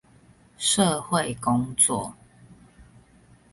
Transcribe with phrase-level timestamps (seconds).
[0.57, 2.15] 社會工作